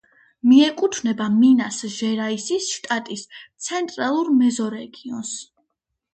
მიეკუთვნება 0.51 1.27
მინას-ჟერაისის 1.33 2.71
შტატის 2.79 3.27
ცენტრალურ 3.67 4.35
მეზორეგიონს. 4.41 5.37